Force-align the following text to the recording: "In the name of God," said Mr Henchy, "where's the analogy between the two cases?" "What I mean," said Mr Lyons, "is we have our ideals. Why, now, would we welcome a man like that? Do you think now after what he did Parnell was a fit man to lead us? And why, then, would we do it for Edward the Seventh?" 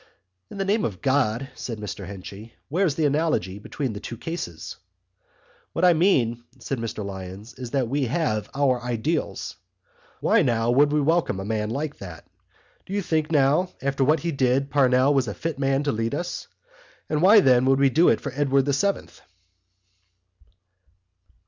"In 0.49 0.57
the 0.57 0.65
name 0.65 0.83
of 0.83 0.99
God," 0.99 1.51
said 1.53 1.77
Mr 1.77 2.07
Henchy, 2.07 2.55
"where's 2.69 2.95
the 2.95 3.05
analogy 3.05 3.59
between 3.59 3.93
the 3.93 3.99
two 3.99 4.17
cases?" 4.17 4.77
"What 5.73 5.85
I 5.85 5.93
mean," 5.93 6.43
said 6.57 6.79
Mr 6.79 7.05
Lyons, 7.05 7.53
"is 7.59 7.71
we 7.71 8.05
have 8.05 8.49
our 8.55 8.81
ideals. 8.81 9.57
Why, 10.19 10.41
now, 10.41 10.71
would 10.71 10.91
we 10.91 10.99
welcome 10.99 11.39
a 11.39 11.45
man 11.45 11.69
like 11.69 11.99
that? 11.99 12.25
Do 12.87 12.93
you 12.93 13.03
think 13.03 13.31
now 13.31 13.69
after 13.79 14.03
what 14.03 14.21
he 14.21 14.31
did 14.31 14.71
Parnell 14.71 15.13
was 15.13 15.27
a 15.27 15.35
fit 15.35 15.59
man 15.59 15.83
to 15.83 15.91
lead 15.91 16.15
us? 16.15 16.47
And 17.07 17.21
why, 17.21 17.39
then, 17.39 17.65
would 17.65 17.77
we 17.77 17.91
do 17.91 18.09
it 18.09 18.19
for 18.21 18.31
Edward 18.35 18.63
the 18.65 18.73
Seventh?" 18.73 19.21